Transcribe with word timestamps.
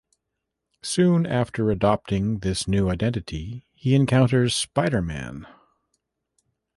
Soon 0.81 1.27
after 1.27 1.69
adopting 1.69 2.39
this 2.39 2.67
new 2.67 2.89
identity, 2.89 3.67
he 3.71 3.93
encounters 3.93 4.55
Spider-Man. 4.55 5.45